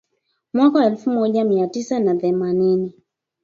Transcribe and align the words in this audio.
Mwaka 0.53 0.79
wa 0.79 0.85
elfu 0.85 1.09
moja 1.09 1.43
mia 1.43 1.67
tisa 1.67 1.99
na 1.99 2.15
themanini 2.15 2.93